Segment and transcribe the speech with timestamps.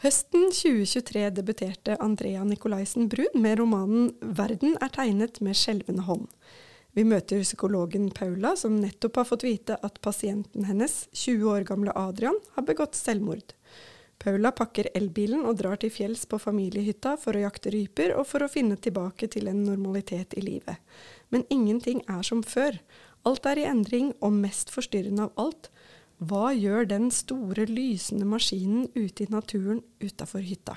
[0.00, 6.30] Høsten 2023 debuterte Andrea Nicolaisen Brun med romanen 'Verden er tegnet med skjelvende hånd'.
[6.96, 11.92] Vi møter psykologen Paula, som nettopp har fått vite at pasienten hennes, 20 år gamle
[11.92, 13.52] Adrian, har begått selvmord.
[14.18, 18.40] Paula pakker elbilen og drar til fjells på familiehytta for å jakte ryper og for
[18.40, 20.80] å finne tilbake til en normalitet i livet.
[21.28, 22.80] Men ingenting er som før.
[23.28, 25.68] Alt er i endring, og mest forstyrrende av alt,
[26.20, 30.76] hva gjør den store, lysende maskinen ute i naturen utafor hytta?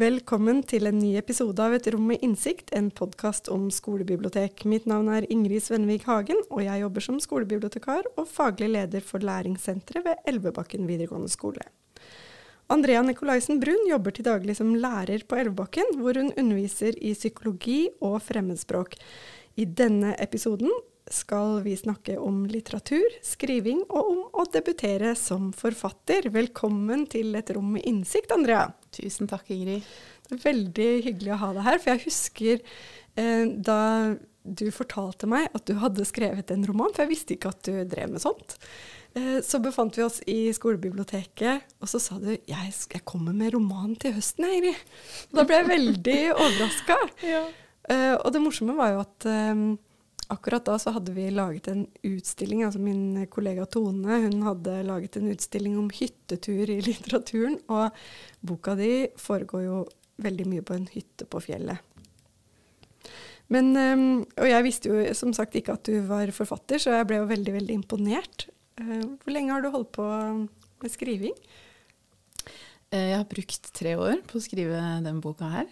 [0.00, 4.64] Velkommen til en ny episode av Et rom med innsikt, en podkast om skolebibliotek.
[4.64, 9.22] Mitt navn er Ingrid Svenvik Hagen, og jeg jobber som skolebibliotekar og faglig leder for
[9.22, 11.68] læringssenteret ved Elvebakken videregående skole.
[12.70, 17.88] Andrea Nicolaisen Brun jobber til daglig som lærer på Elvebakken, hvor hun underviser i psykologi
[17.98, 18.94] og fremmedspråk.
[19.58, 20.70] I denne episoden
[21.10, 26.30] skal vi snakke om litteratur, skriving og om å debutere som forfatter.
[26.30, 28.68] Velkommen til et rom med innsikt, Andrea.
[28.94, 29.90] Tusen takk, Ingrid.
[30.30, 31.82] Veldig hyggelig å ha deg her.
[31.82, 32.62] For jeg husker
[33.18, 33.80] eh, da
[34.42, 37.82] du fortalte meg at du hadde skrevet en roman, for jeg visste ikke at du
[37.88, 38.56] drev med sånt.
[39.14, 43.54] Eh, så befant vi oss i skolebiblioteket, og så sa du jeg, jeg kommer med
[43.56, 44.80] roman til høsten, Ingrid.
[45.34, 46.98] Da ble jeg veldig overraska.
[47.26, 47.44] Ja.
[47.90, 49.62] Uh, og det morsomme var jo at um,
[50.30, 52.62] akkurat da så hadde vi laget en utstilling.
[52.62, 57.58] altså Min kollega Tone hun hadde laget en utstilling om hyttetur i litteraturen.
[57.72, 57.90] Og
[58.46, 59.80] boka di foregår jo
[60.22, 61.82] veldig mye på en hytte på fjellet.
[63.50, 64.04] Men, um,
[64.38, 67.30] og jeg visste jo som sagt ikke at du var forfatter, så jeg ble jo
[67.30, 68.46] veldig veldig imponert.
[68.80, 71.34] Eh, hvor lenge har du holdt på med skriving?
[72.90, 75.68] Eh, jeg har brukt tre år på å skrive den boka her.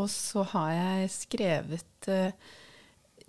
[0.00, 2.32] Og så har jeg skrevet uh,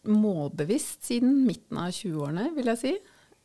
[0.08, 2.94] målbevisst siden midten av 20-årene, vil jeg si.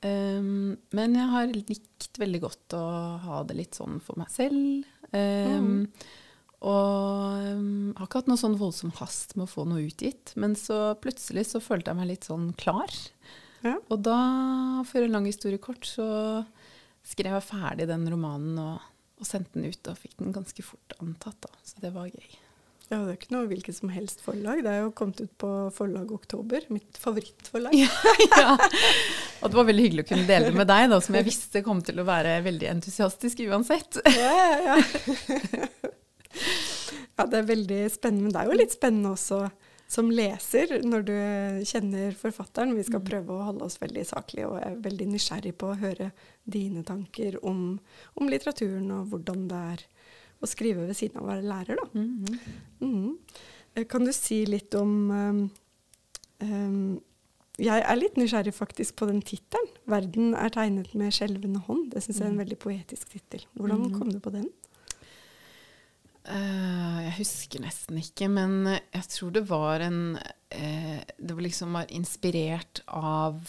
[0.06, 2.85] Um, men jeg har likt veldig godt å
[3.24, 4.86] ha det litt sånn for meg selv.
[5.11, 5.83] Um, mm.
[6.58, 10.35] Og um, har ikke hatt noe sånn voldsom hast med å få noe utgitt.
[10.41, 12.91] Men så plutselig så følte jeg meg litt sånn klar.
[13.63, 13.77] Ja.
[13.91, 14.19] Og da,
[14.89, 16.08] for en lang historie kort, så
[17.07, 19.80] skrev jeg ferdig den romanen og, og, sendte den ut.
[19.86, 21.55] Og fikk den ganske fort antatt, da.
[21.63, 22.39] Så det var gøy.
[22.89, 24.63] Ja, det er ikke noe hvilket som helst forlag.
[24.64, 27.77] Det er jo kommet ut på forlag Oktober, mitt favorittforlag.
[27.77, 27.91] ja,
[28.33, 28.57] ja.
[29.45, 31.63] Og det var veldig hyggelig å kunne dele det med deg, da, som jeg visste
[31.63, 34.01] kom til å være veldig entusiastisk uansett.
[34.08, 35.95] ja, ja, ja.
[37.18, 38.28] ja, det er veldig spennende.
[38.28, 39.46] Men det er jo litt spennende også
[39.89, 41.14] som leser når du
[41.68, 42.77] kjenner forfatteren.
[42.77, 43.06] Vi skal mm.
[43.08, 46.11] prøve å holde oss veldig saklige og er veldig nysgjerrig på å høre
[46.44, 47.78] dine tanker om,
[48.20, 49.86] om litteraturen og hvordan det er
[50.38, 51.80] å skrive ved siden av å være lærer.
[51.80, 51.88] Da.
[51.94, 52.38] Mm -hmm.
[52.80, 53.84] mm.
[53.88, 55.50] Kan du si litt om um,
[56.40, 57.00] um,
[57.58, 59.67] Jeg er litt nysgjerrig faktisk på den tittelen.
[59.86, 61.90] 'Verden er tegnet med skjelvende hånd'.
[61.90, 62.44] Det syns jeg er en mm.
[62.44, 63.46] veldig poetisk tittel.
[63.55, 63.98] Hvordan mm.
[63.98, 64.48] kom du på den?
[66.28, 71.78] Uh, jeg husker nesten ikke, men jeg tror det var en uh, Det var liksom
[71.78, 73.40] var inspirert av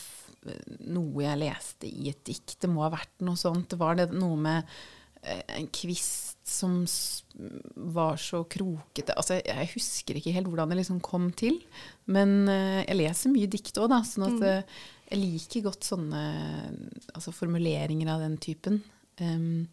[0.88, 2.56] noe jeg leste i et dikt.
[2.62, 3.68] Det må ha vært noe sånt.
[3.74, 4.70] Det var det, noe med
[5.26, 6.80] uh, en kvist som
[7.94, 11.60] var så krokete Altså, jeg, jeg, husker ikke helt hvordan det liksom kom til.
[12.10, 14.00] Men jeg leser mye dikt òg, da.
[14.08, 14.80] Sånn at mm.
[15.12, 16.24] jeg liker godt sånne
[17.12, 18.80] altså formuleringer av den typen.
[19.20, 19.68] Um,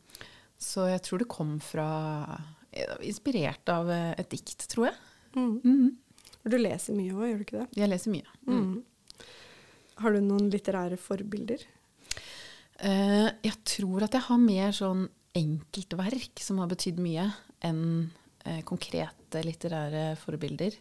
[0.59, 1.89] så jeg tror det kom fra
[3.07, 4.99] inspirert av eh, et dikt, tror jeg.
[5.37, 5.55] Mm.
[5.65, 5.89] Mm.
[6.47, 7.69] Du leser mye òg, gjør du ikke det?
[7.81, 8.37] Jeg leser mye.
[8.47, 8.61] Mm.
[8.61, 9.25] mm.
[10.03, 11.63] Har du noen litterære forbilder?
[12.77, 15.07] Uh, jeg tror at jeg har mer sånn
[15.37, 17.25] enkeltverk som har betydd mye,
[17.65, 17.81] enn
[18.45, 20.77] uh, konkrete litterære forbilder.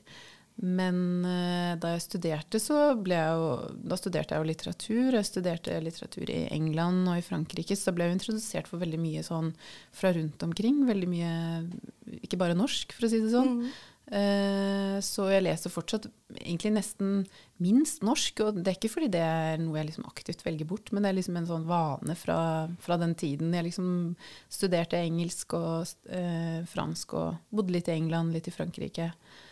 [0.63, 3.47] Men uh, da jeg studerte, så ble jeg jo
[3.91, 5.17] Da studerte jeg jo litteratur.
[5.17, 9.01] Jeg studerte litteratur i England og i Frankrike, så da ble jeg introdusert for veldig
[9.01, 9.51] mye sånn
[9.95, 10.85] fra rundt omkring.
[10.87, 11.33] Veldig mye
[12.21, 13.59] Ikke bare norsk, for å si det sånn.
[13.65, 13.75] Mm.
[14.05, 16.05] Uh, så jeg leser fortsatt
[16.37, 17.25] egentlig nesten
[17.63, 18.45] minst norsk.
[18.45, 21.11] Og det er ikke fordi det er noe jeg liksom aktivt velger bort, men det
[21.11, 22.37] er liksom en sånn vane fra,
[22.85, 23.51] fra den tiden.
[23.57, 23.89] Jeg liksom
[24.47, 29.11] studerte engelsk og eh, fransk og bodde litt i England, litt i Frankrike.
[29.11, 29.44] Eh,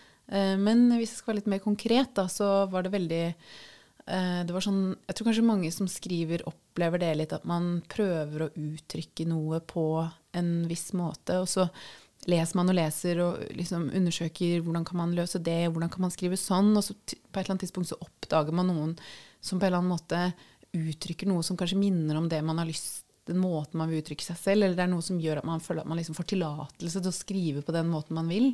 [0.60, 4.56] men hvis jeg skal være litt mer konkret, da, så var det veldig eh, det
[4.56, 8.54] var sånn, Jeg tror kanskje mange som skriver, opplever det litt at man prøver å
[8.56, 9.86] uttrykke noe på
[10.34, 11.42] en viss måte.
[11.44, 11.68] Og så
[12.30, 16.14] leser man og leser og liksom undersøker hvordan kan man løse det, hvordan kan man
[16.16, 16.72] skrive sånn.
[16.80, 18.98] Og så på et eller annet tidspunkt så oppdager man noen
[19.44, 20.26] som på en eller annen måte
[20.74, 24.26] uttrykker noe som kanskje minner om det man har lyst den måten man vil uttrykke
[24.26, 26.28] seg selv, eller det er noe som gjør at man føler at man liksom får
[26.34, 28.50] tillatelse til å skrive på den måten man vil.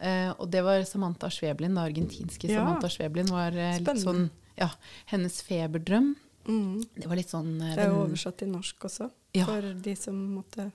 [0.00, 2.60] Eh, og det var Samantha Sveblin, den argentinske Ja.
[2.60, 3.30] Samantha Sveblin.
[3.32, 4.28] var uh, litt sånn,
[4.58, 4.68] ja,
[5.06, 6.14] Hennes feberdrøm.
[6.46, 6.84] Mm.
[6.94, 9.46] Det var litt sånn uh, Det er jo oversatt til norsk også, Ja.
[9.48, 10.70] for de som måtte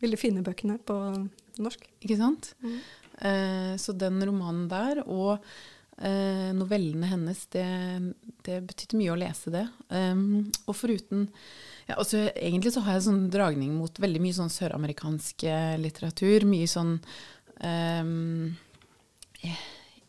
[0.00, 0.96] ville finne bøkene på
[1.60, 1.82] norsk.
[2.00, 2.54] Ikke sant?
[2.64, 2.80] Mm.
[3.76, 5.44] Så den romanen der, og
[6.56, 7.66] novellene hennes, det,
[8.46, 9.66] det betydde mye å lese det.
[9.92, 11.26] Um, og foruten
[11.84, 15.44] ja, altså, Egentlig så har jeg sånn dragning mot veldig mye sånn søramerikansk
[15.84, 16.48] litteratur.
[16.48, 16.96] Mye sånn
[17.64, 18.56] um,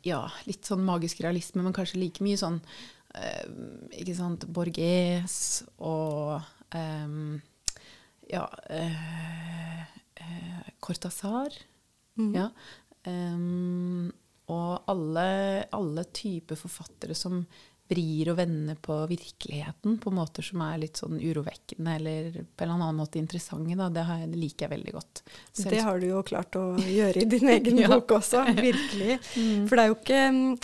[0.08, 3.46] Ja, litt sånn magisk realisme, men kanskje like mye sånn uh,
[3.94, 5.36] Ikke sant Borges
[5.78, 6.42] og
[6.74, 7.38] um,
[8.32, 9.84] ja uh,
[10.24, 11.54] uh, Cortazar.
[12.18, 12.32] Mm.
[12.36, 12.48] Ja.
[13.06, 14.10] Um,
[14.52, 15.28] og alle,
[15.74, 17.44] alle typer forfattere som
[17.92, 22.74] vrir og vender på virkeligheten på måter som er litt sånn urovekkende eller på en
[22.78, 23.76] annen måte interessante.
[23.78, 23.90] Da.
[23.92, 25.24] Det, har, jeg- det liker jeg veldig godt.
[25.52, 27.88] Selv- Det har du jo klart å gjøre i din egen Ja.
[27.94, 29.20] bok også, virkelig.
[29.42, 29.68] Mm.
[29.68, 30.58] For det er jo ikke mm,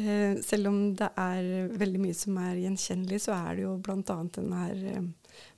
[0.00, 1.46] eh, Selv om det er
[1.80, 4.02] veldig mye som er gjenkjennelig, så er det jo bl.a.
[4.36, 5.08] den her eh,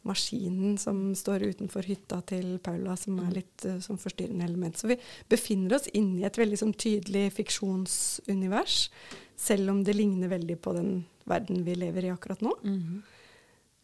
[0.07, 3.27] maskinen som står utenfor hytta til Paula, som Mm.
[3.29, 4.77] er litt eh, som forstyrrende element.
[4.79, 4.97] Så vi
[5.29, 8.91] befinner oss inne i et veldig sånn tydelig fiksjonsunivers,
[9.37, 12.53] selv om det ligner veldig på den verden vi lever i akkurat nå.
[12.65, 13.03] Mm -hmm.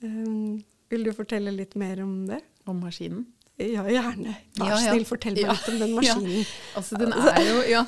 [0.03, 2.41] um, vil du fortelle litt mer om det?
[2.65, 3.27] Om maskinen.
[3.59, 4.37] Ja, gjerne.
[4.55, 4.93] Vær Ja, ja.
[4.93, 5.51] snill, fortell meg Ja.
[5.53, 6.45] litt om den maskinen.
[6.77, 7.87] Altså, den er jo, ja,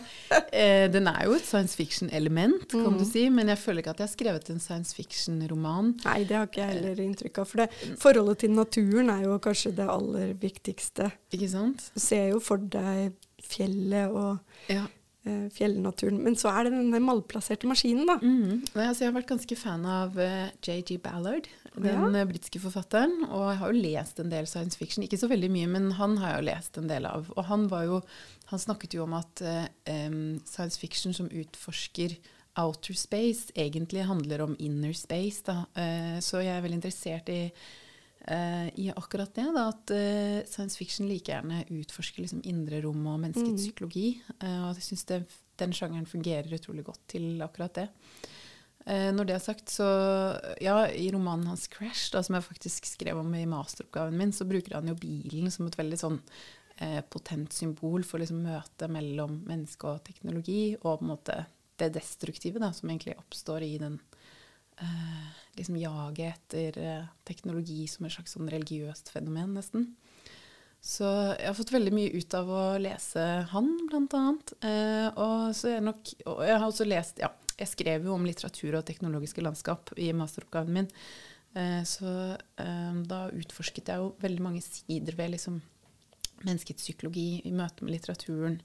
[0.53, 2.99] eh, den er jo et science fiction-element, kan Mm.
[2.99, 3.29] du si.
[3.31, 5.95] Men jeg føler ikke at jeg har skrevet en science fiction-roman.
[6.05, 7.47] Nei, det har ikke jeg heller inntrykk av.
[7.47, 11.13] For det, forholdet til naturen er jo kanskje det aller viktigste.
[11.33, 11.91] Ikke sant?
[11.95, 14.39] Du ser jo for deg fjellet og
[14.69, 14.83] Ja.
[14.83, 14.87] eh,
[15.53, 16.21] fjellnaturen.
[16.25, 18.17] Men så er det denne malplasserte maskinen, da.
[18.23, 18.63] Mm.
[18.75, 20.97] Altså, jeg har vært ganske fan av eh, J.G.
[21.05, 22.09] Ballard, den Ja.
[22.23, 23.19] eh, britiske forfatteren.
[23.29, 25.05] Og jeg har jo lest en del science fiction.
[25.05, 27.29] Ikke så veldig mye, men han har jeg jo lest en del av.
[27.37, 28.01] Og han, var jo,
[28.53, 29.69] han snakket jo om at eh,
[30.49, 32.17] science fiction som utforsker
[32.59, 35.45] outer space, egentlig handler om inner space.
[35.47, 35.61] Da.
[35.79, 37.53] Eh, så jeg er veldig interessert i eh,
[38.77, 43.21] i akkurat det, da, at eh, science fiction like gjerne utforsker liksom indre rom og
[43.23, 43.57] menneskets Mm.
[43.65, 44.21] psykologi.
[44.41, 45.07] eh, og jeg syns
[45.57, 47.89] den sjangeren fungerer utrolig godt til akkurat det.
[48.87, 49.87] Eh, når det er sagt, så
[50.61, 54.45] ja, i romanen hans 'Crash', da, som jeg faktisk skrev om i masteroppgaven min, så
[54.49, 56.21] bruker han jo bilen som et veldig sånn
[56.79, 61.47] eh, potent symbol for liksom møtet mellom menneske og teknologi, og på en måte
[61.77, 63.99] det destruktive da, som egentlig oppstår i den
[64.83, 69.91] eh, liksom jaget etter eh, teknologi som et slags sånn religiøst fenomen, nesten.
[70.81, 71.05] Så
[71.37, 74.53] jeg har fått veldig mye ut av å lese han, blant annet.
[74.65, 77.29] Eh, og jeg nok Og jeg har også lest Ja,
[77.61, 80.89] jeg skrev jo om litteratur og teknologiske landskap i masteroppgaven min.
[81.53, 82.15] Eh, så
[82.63, 85.61] eh, da utforsket jeg jo veldig mange sider ved liksom
[86.47, 88.57] menneskets psykologi i møte med litteraturen.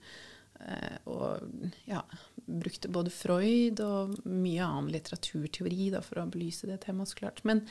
[0.63, 1.44] Eh, og
[1.89, 2.00] ja,
[2.45, 7.42] brukte både Freud og mye annen litteraturteori da, for å belyse det temaet, så klart.
[7.47, 7.63] Men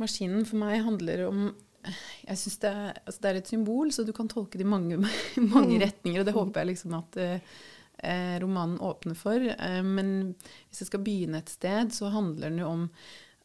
[0.00, 1.44] maskinen for meg handler om
[1.82, 2.72] jeg synes det,
[3.02, 5.00] altså det er et symbol, så du kan tolke det i mange,
[5.54, 6.22] mange retninger.
[6.22, 9.42] Og det håper jeg liksom at eh, romanen åpner for.
[9.50, 10.32] Eh, men
[10.68, 12.84] hvis jeg skal begynne et sted, så handler den jo om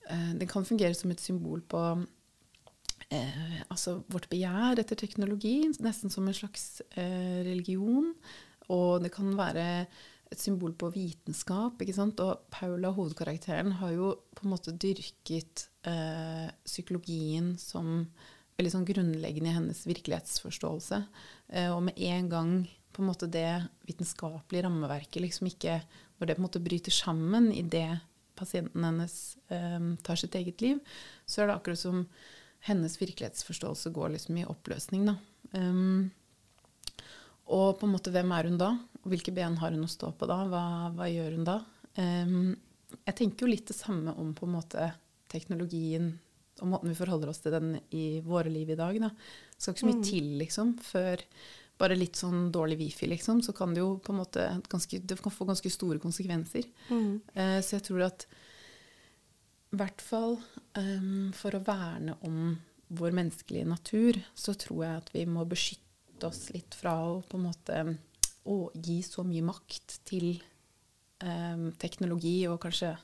[0.09, 1.81] eh, Den kan fungere som et symbol på
[3.09, 8.13] eh, altså vårt begjær etter teknologi, nesten som en slags eh, religion.
[8.73, 9.87] Og det kan være
[10.31, 11.81] et symbol på vitenskap.
[11.81, 12.19] ikke sant?
[12.23, 18.07] Og Paula, hovedkarakteren, har jo på en måte dyrket eh, psykologien som
[18.57, 21.01] veldig sånn grunnleggende i hennes virkelighetsforståelse.
[21.53, 22.51] Eh, og med en gang
[22.91, 25.81] på en måte det vitenskapelige rammeverket liksom ikke
[26.17, 27.99] Når det på en måte bryter sammen i det
[28.33, 30.79] pasienten hennes eh, tar sitt eget liv,
[31.29, 32.07] så er det akkurat som
[32.65, 35.05] hennes virkelighetsforståelse går liksom i oppløsning.
[35.05, 35.15] da.
[35.53, 36.09] Um,
[37.47, 38.71] og på en måte, hvem er hun da?
[39.07, 40.41] Og hvilke ben har hun å stå på da?
[40.51, 41.61] Hva, hva gjør hun da?
[41.95, 42.49] Um,
[43.07, 44.89] jeg tenker jo litt det samme om på en måte
[45.31, 46.11] teknologien
[46.57, 48.97] og måten vi forholder oss til den i våre liv i dag.
[48.99, 49.11] Da.
[49.13, 50.03] Det skal ikke så mye Mm.
[50.09, 51.23] til, liksom, før
[51.77, 55.21] bare litt sånn dårlig wifi, liksom, så kan det jo på en måte ganske, det
[55.21, 56.65] kan få ganske store konsekvenser.
[56.89, 57.21] Mm.
[57.37, 58.25] Uh, så jeg tror at
[59.71, 60.39] i hvert fall
[60.75, 62.57] um, for å verne om
[62.89, 67.37] vår menneskelige natur, så tror jeg at vi må beskytte oss litt fra å på
[67.37, 67.97] en måte
[68.47, 70.37] å gi så mye makt til
[71.23, 72.95] eh, teknologi og kanskje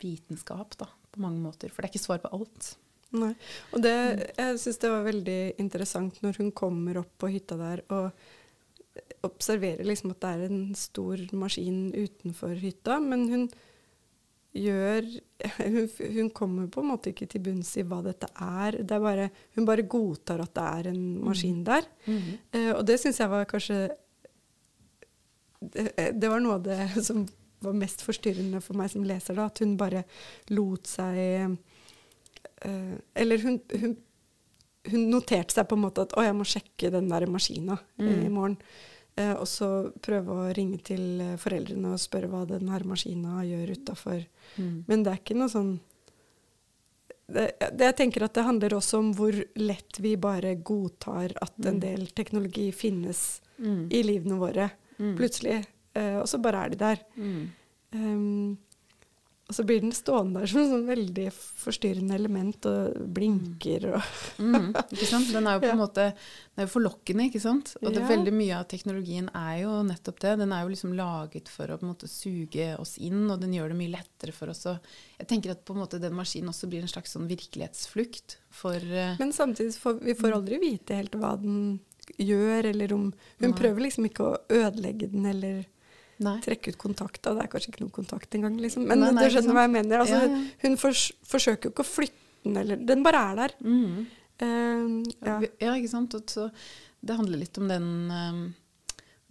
[0.00, 1.72] vitenskap, da, på mange måter.
[1.72, 2.74] For det er ikke svar på alt.
[3.16, 3.32] Nei.
[3.72, 3.94] Og det,
[4.36, 8.10] jeg syns det var veldig interessant når hun kommer opp på hytta der og
[9.26, 13.46] observerer liksom at det er en stor maskin utenfor hytta, men hun
[14.56, 15.06] gjør
[15.60, 15.78] hun,
[16.16, 18.80] hun kommer på en måte ikke til bunns i hva dette er.
[18.82, 21.88] Det er bare, hun bare godtar at det er en maskin der.
[22.52, 23.80] Eh, og det syns jeg var kanskje
[25.60, 27.26] det, det var noe av det som
[27.64, 30.04] var mest forstyrrende for meg som leser, da, at hun bare
[30.50, 31.56] lot seg
[32.66, 33.96] uh, Eller hun, hun,
[34.90, 38.26] hun noterte seg på en måte at 'å, jeg må sjekke den der maskina Mm.
[38.26, 38.58] i morgen'.
[39.18, 43.40] Uh, og så prøve å ringe til eh, foreldrene og spørre hva den her maskina
[43.48, 44.26] gjør utafor.
[44.58, 44.84] Mm.
[44.86, 45.80] Men det er ikke noe sånn
[47.28, 51.54] det, det, Jeg tenker at det handler også om hvor lett vi bare godtar at
[51.64, 51.80] en Mm.
[51.80, 53.88] del teknologi finnes Mm.
[53.90, 55.16] i livene våre Mm.
[55.18, 55.64] plutselig.
[55.96, 57.02] Uh, og så bare er de der.
[57.16, 57.42] Mm.
[57.96, 58.58] Um,
[59.46, 64.08] og så blir den stående der som et sånn veldig forstyrrende element og blinker og
[64.42, 65.28] Mm, ikke sant?
[65.30, 65.84] Den er jo på en Ja.
[65.84, 67.76] måte den er jo forlokkende, ikke sant?
[67.80, 68.08] Og det, Ja.
[68.10, 70.32] veldig mye av teknologien er jo nettopp det.
[70.42, 73.54] Den er jo liksom laget for å på en måte suge oss inn, og den
[73.54, 74.66] gjør det mye lettere for oss.
[74.66, 74.80] å
[75.20, 78.74] jeg tenker at på en måte den maskinen også blir en slags sånn virkelighetsflukt for
[78.82, 81.78] uh, Men samtidig får vi får aldri vite helt hva den
[82.18, 83.06] gjør, eller om
[83.40, 83.56] Hun Nei.
[83.58, 85.64] prøver liksom ikke å ødelegge den eller
[86.18, 86.36] Nei.
[86.40, 87.34] trekke ut kontakta.
[87.36, 88.86] Det er kanskje ikke noen kontakt engang, liksom.
[88.88, 90.04] Men Nei, du skjønner hva jeg mener.
[90.04, 90.44] Altså, Ja, ja.
[90.62, 93.56] Hun fors forsøker jo ikke å flytte den, eller Den bare er der.
[93.64, 94.06] Mm.
[94.36, 95.40] Uh, ja.
[95.60, 96.14] Ja, ikke sant.
[96.30, 96.50] Så
[97.00, 98.40] det handler litt om den eh,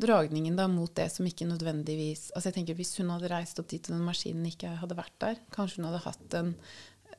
[0.01, 3.69] dragningen da mot det som ikke nødvendigvis Altså jeg tenker Hvis hun hadde reist opp
[3.71, 6.53] dit og den maskinen ikke hadde vært der, kanskje hun hadde hatt en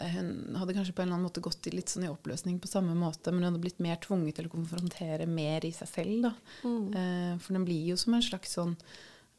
[0.00, 2.68] hun hadde kanskje på en eller annen måte gått i litt sånn i oppløsning på
[2.68, 6.22] samme måte, men hun hadde blitt mer tvunget til å konfrontere mer i seg selv.
[6.26, 6.32] da.
[6.64, 6.86] Mm.
[6.94, 8.76] Eh, for den blir jo som en slags sånn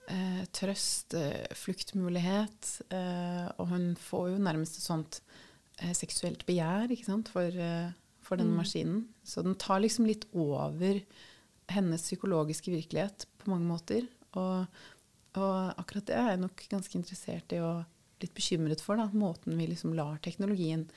[0.10, 2.82] eh, trøst, eh, fluktmulighet.
[2.90, 5.22] Eh, og hun får jo nærmest et sånt
[5.80, 8.62] eh, seksuelt begjær ikke sant, for, eh, for denne Mm.
[8.64, 9.02] maskinen.
[9.24, 11.02] Så den tar liksom litt over
[11.70, 14.08] hennes psykologiske virkelighet på mange måter.
[14.34, 14.66] Og,
[15.36, 17.86] og akkurat det er jeg nok ganske interessert i og
[18.24, 19.00] litt bekymret for.
[19.00, 20.88] da, Måten vi liksom lar teknologien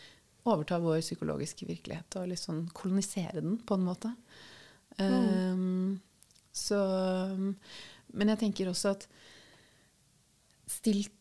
[0.48, 4.12] overta vår psykologiske virkelighet og litt sånn kolonisere den på en måte.
[4.96, 6.00] Um,
[6.52, 6.76] så
[8.10, 9.06] Men jeg tenker også at
[10.66, 11.14] stilt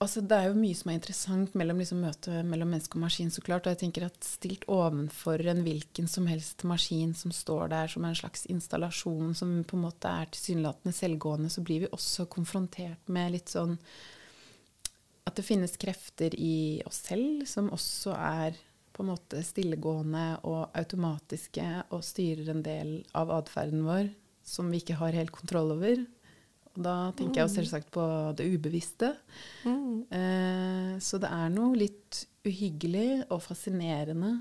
[0.00, 3.28] Altså det er jo mye som er interessant mellom liksom møtet mellom menneske og maskin,
[3.28, 3.66] så klart.
[3.68, 8.06] Og jeg tenker at stilt ovenfor en hvilken som helst maskin som står der som
[8.08, 13.12] en slags installasjon som på en måte er tilsynelatende selvgående, så blir vi også konfrontert
[13.12, 13.76] med litt sånn
[15.28, 18.58] at det finnes krefter i oss selv som også er
[18.90, 24.10] på en måte stillegående og automatiske og styrer en del av atferden vår
[24.44, 26.02] som vi ikke har helt kontroll over.
[26.70, 28.04] Og da tenker jeg jo selvsagt på
[28.38, 29.12] det ubevisste.
[29.66, 30.06] Mm.
[30.06, 34.32] Eh, så det er noe litt uhyggelig og fascinerende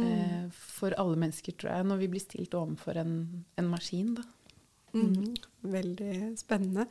[0.00, 3.14] eh, for alle mennesker, tror jeg, når vi blir stilt overfor en,
[3.58, 4.14] en maskin.
[4.18, 4.26] da.
[4.98, 5.72] Mm.
[5.72, 6.84] Veldig spennende.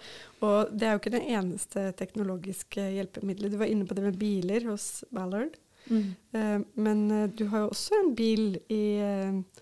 [0.44, 3.54] Og det er jo ikke det eneste teknologiske hjelpemiddelet.
[3.54, 5.56] Du var inne på det med biler hos Ballard.
[6.32, 9.62] Eh, men eh, du har jo også en bil i, eh,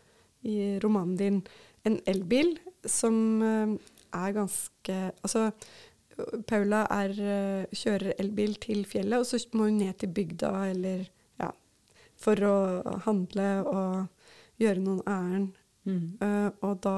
[0.50, 1.42] i romanen din,
[1.86, 5.52] en elbil, som er ganske Altså,
[6.48, 7.12] Paula er,
[7.76, 11.04] kjører elbil til fjellet, og så må hun ned til bygda eller
[11.42, 11.50] ja,
[12.16, 12.56] for å
[13.06, 15.58] handle og gjøre noen ærend.
[15.84, 16.54] Mm.
[16.64, 16.96] Og da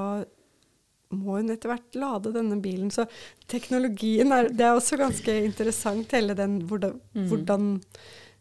[1.16, 2.90] må hun etter hvert lade denne bilen.
[2.92, 3.06] Så
[3.48, 7.28] teknologien er Det er også ganske interessant, hele den hvordan, Mm.
[7.30, 7.82] hvordan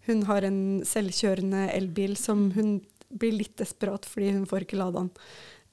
[0.06, 2.80] hun har en selvkjørende elbil som hun
[3.16, 5.10] blir litt desperat fordi hun får ikke lada den.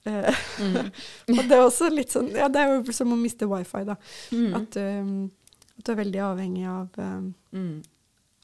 [0.05, 0.91] Eh, Mm.
[1.39, 3.95] og det er også litt sånn Ja, det er jo som å miste wifi, da.
[4.31, 4.53] Mm.
[4.55, 5.31] At, um,
[5.77, 7.83] at du er veldig avhengig av, um, Mm.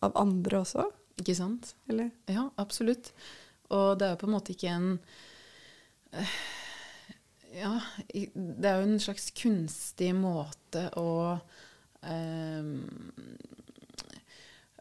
[0.01, 0.85] av andre også,
[1.19, 1.73] Ikke sant?
[1.89, 2.11] eller?
[2.27, 3.11] Ja, absolutt.
[3.69, 4.99] Og det er jo på en måte ikke en
[6.13, 6.25] eh,
[7.55, 7.79] Ja,
[8.13, 11.09] det er jo en slags kunstig måte å
[12.05, 12.67] eh,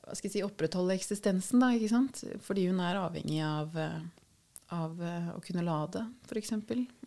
[0.08, 2.22] hva skal jeg si, opprettholde eksistensen, da, ikke sant?
[2.44, 3.98] Fordi hun er avhengig av, eh,
[4.76, 6.54] av eh, å kunne lade, f.eks.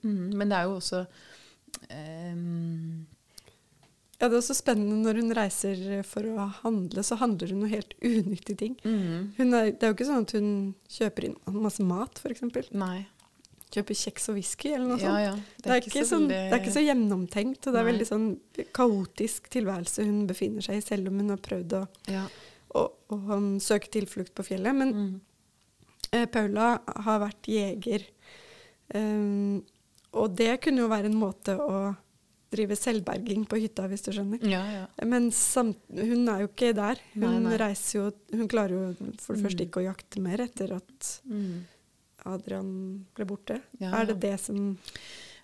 [0.03, 0.27] Mm.
[0.37, 1.01] Men det er jo også
[1.89, 2.35] eh,
[4.21, 7.71] Ja, det er også spennende når hun reiser for å handle, så handler hun noe
[7.73, 8.77] helt unyttige ting.
[8.85, 10.51] mm, Hun er, det er jo ikke sånn at hun
[10.93, 12.45] kjøper inn masse mat, f.eks.
[12.77, 13.07] Nei.
[13.71, 15.19] Kjøper kjeks og whisky eller noe sånt.
[15.23, 15.33] ja.
[15.63, 17.91] Det er, ikke sånn, det er ikke så gjennomtenkt, og det er Nei.
[17.93, 18.25] veldig sånn
[18.75, 22.25] kaotisk tilværelse hun befinner seg i, selv om hun har prøvd å, ja.
[22.75, 22.83] å,
[23.15, 24.75] å um, søke tilflukt på fjellet.
[24.75, 25.21] Men Mm.
[26.11, 28.03] eh, Paula har vært jeger,
[28.93, 29.61] um,
[30.19, 31.95] og det kunne jo være en måte å
[32.51, 34.41] drive selvberging på hytta, hvis du skjønner.
[34.43, 34.85] ja, ja.
[35.07, 36.99] Men samt, hun er jo ikke der.
[37.13, 37.57] Hun Nei, nei.
[37.61, 39.67] reiser jo Hun klarer jo for det første Mm.
[39.69, 41.61] ikke å jakte mer etter at Mm.
[42.29, 42.69] Adrian
[43.17, 43.57] ble borte.
[43.81, 44.75] Ja, Er det det som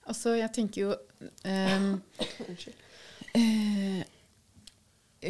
[0.08, 0.92] Altså, jeg tenker jo
[1.44, 1.98] ehm,
[2.46, 2.84] Unnskyld.
[3.36, 4.04] eh,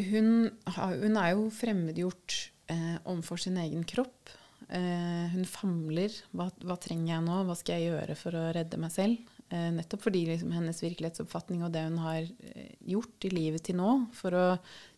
[0.05, 0.27] hun,
[0.75, 2.35] hun er jo fremmedgjort
[2.69, 4.29] eh, overfor sin egen kropp.
[4.69, 6.13] Eh, hun famler.
[6.35, 7.39] Hva, hva trenger jeg nå?
[7.47, 9.33] Hva skal jeg gjøre for å redde meg selv?
[9.49, 12.27] Eh, nettopp fordi liksom, hennes virkelighetsoppfatning og det hun har
[12.85, 14.45] gjort i livet til nå for å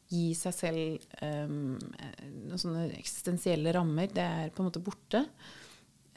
[0.09, 5.21] gi seg selv um, noen sånne eksistensielle rammer, det er på en måte borte.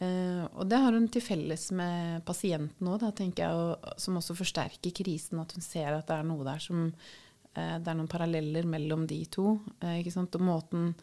[0.00, 5.40] Uh, og det har hun til felles med pasienten òg, og, som også forsterker krisen.
[5.42, 9.06] At hun ser at det er noe der som uh, Det er noen paralleller mellom
[9.06, 9.58] de to.
[9.84, 9.98] Uh?
[10.00, 10.94] Og måten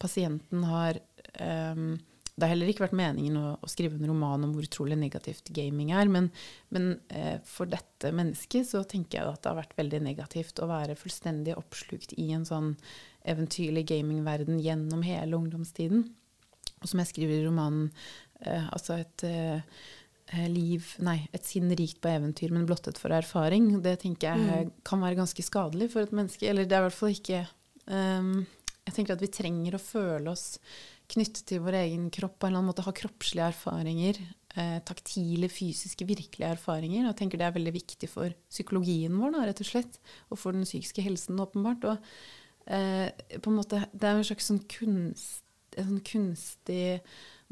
[0.00, 1.02] pasienten har
[1.38, 1.98] um,
[2.40, 5.50] det har heller ikke vært meningen å, å, skrive en roman om hvor utrolig negativt
[5.52, 6.30] gaming er, men,
[6.72, 6.94] men
[7.44, 11.58] for dette mennesket så tenker jeg at det har vært veldig negativt å være fullstendig
[11.60, 12.70] oppslukt i en sånn
[13.28, 16.06] eventyrlig gamingverden gjennom hele ungdomstiden.
[16.80, 17.90] Og som jeg skriver i romanen,
[18.46, 23.72] altså et eh, liv Nei, et sinn rikt på eventyr, men blottet for erfaring.
[23.82, 24.72] Det tenker jeg mm.
[24.86, 26.46] kan være ganske skadelig for et menneske.
[26.48, 27.44] Eller det er i hvert fall ikke
[27.90, 28.34] um,
[28.86, 30.60] Jeg tenker at vi trenger å føle oss
[31.10, 34.20] knyttet til vår egen kropp, på en eller annen måte ha kroppslige erfaringer.
[34.58, 37.04] Eh, taktile, fysiske, virkelige erfaringer.
[37.04, 39.98] Og jeg tenker det er veldig viktig for psykologien vår, da, rett og slett.
[40.30, 41.86] Og for den psykiske helsen, åpenbart.
[41.90, 43.10] Og eh,
[43.42, 45.44] på en måte, det er en slags sånn kunst,
[45.74, 47.00] en sånn kunstig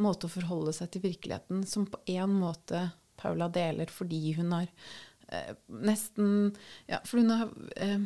[0.02, 2.88] måte å forholde seg til virkeligheten som på en måte
[3.18, 4.68] Paula deler fordi hun har
[5.28, 6.52] eh, nesten
[6.86, 8.04] Ja, for hun har eh,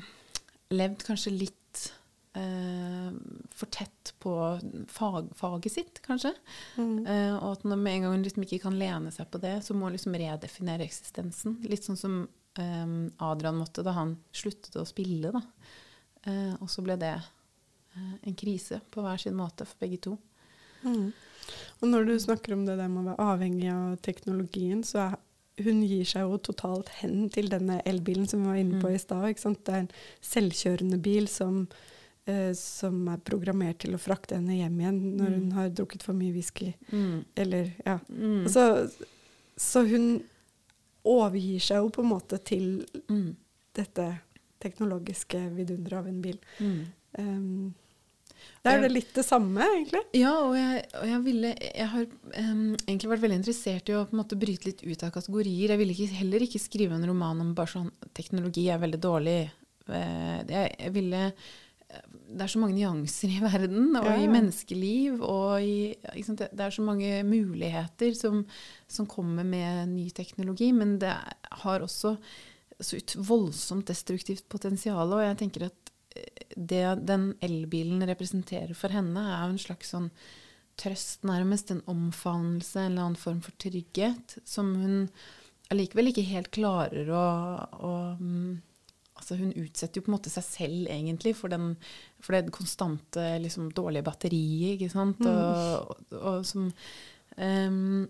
[0.72, 1.90] levd kanskje litt
[2.38, 3.10] eh,
[3.52, 4.34] for tett på
[4.88, 6.32] fag, faget sitt, kanskje.
[6.76, 7.06] Mm.
[7.06, 9.58] Eh, og at når med en gang hun liksom ikke kan lene seg på det,
[9.66, 11.58] så må hun liksom redefinere eksistensen.
[11.68, 12.18] Litt sånn som
[12.58, 12.96] eh,
[13.28, 15.34] Adrian måtte da han sluttet å spille.
[15.34, 15.44] da.
[16.24, 17.16] Eh, og så ble det
[17.92, 20.14] en krise på hver sin måte for begge to.
[20.80, 21.10] Mm.
[21.82, 25.20] Og når du snakker om det der med å være avhengig av teknologien, så er
[25.60, 28.94] hun gir seg jo totalt hen til denne elbilen som vi var inne på mm.
[28.94, 29.26] i stad.
[29.28, 29.90] Det er en
[30.24, 31.66] selvkjørende bil som
[32.24, 35.36] eh, som er programmert til å frakte henne hjem igjen når mm.
[35.36, 36.72] hun har drukket for mye whisky.
[36.92, 37.24] Mm.
[37.44, 37.98] Eller, ja.
[38.08, 38.48] Mm.
[38.48, 38.66] Så,
[39.56, 40.22] så, hun
[41.04, 43.30] overgir seg jo på en måte til mm.
[43.76, 44.08] dette
[44.62, 46.38] teknologiske vidunderet av en bil.
[47.18, 47.72] Um,
[48.62, 50.02] det er det litt det samme, egentlig.
[50.14, 54.04] Ja, og jeg, og jeg, ville, jeg har um, egentlig vært veldig interessert i å
[54.06, 55.72] på en måte bryte litt ut av kategorier.
[55.72, 59.40] Jeg ville ikke, heller ikke skrive en roman om bare sånn teknologi er veldig dårlig.
[59.88, 61.26] Uh, jeg, jeg, ville
[62.32, 65.18] det er så mange nyanser i verden og ja, i menneskeliv.
[65.26, 65.74] Og i,
[66.32, 68.40] det er så mange muligheter som,
[68.88, 70.70] som, kommer med ny teknologi.
[70.76, 71.12] Men det
[71.64, 72.16] har også
[72.82, 75.12] så ut voldsomt destruktivt potensial.
[75.12, 75.81] Og jeg tenker at eh,
[76.56, 80.10] det den elbilen representerer for henne, er jo en slags sånn
[80.80, 81.70] trøst, nærmest.
[81.72, 85.06] En omfavnelse, en eller annen form for trygghet, som hun
[85.72, 87.24] allikevel ikke helt klarer å,
[87.80, 88.60] å mm,
[89.22, 91.76] altså Hun utsetter jo på en måte seg selv egentlig for, den,
[92.20, 95.22] for det konstante liksom, dårlige batteriet, ikke sant.
[95.22, 95.30] Mm.
[95.30, 96.66] Og, og, og som
[97.36, 98.08] um,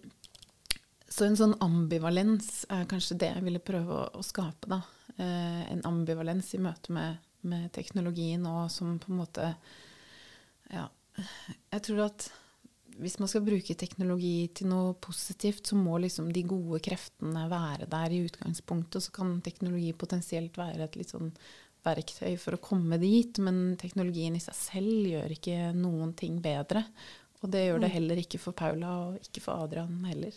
[1.13, 4.71] Så en sånn ambivalens er kanskje det jeg ville prøve å, å skape.
[4.73, 4.81] da.
[5.19, 9.55] Uh, en ambivalens i møte med, med teknologien og som på en måte
[10.73, 10.89] Ja.
[11.73, 12.31] Jeg tror at
[13.01, 17.89] hvis man skal bruke teknologi til noe positivt, så må liksom de gode kreftene være
[17.91, 18.99] der i utgangspunktet.
[18.99, 21.33] Og så kan teknologi potensielt være et litt sånn
[21.87, 23.41] verktøy for å komme dit.
[23.43, 26.85] Men teknologien i seg selv gjør ikke noen ting bedre.
[27.43, 27.97] Og det gjør det mm.
[27.97, 30.37] heller ikke for Paula, og ikke for Adrian heller.